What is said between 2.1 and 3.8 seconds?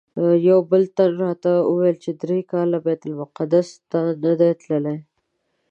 درې کاله بیت المقدس